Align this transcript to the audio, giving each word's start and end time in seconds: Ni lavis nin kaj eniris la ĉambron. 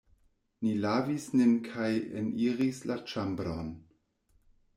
Ni 0.61 0.71
lavis 0.85 1.27
nin 1.41 1.53
kaj 1.67 1.91
eniris 2.23 2.81
la 2.93 2.99
ĉambron. 3.13 3.71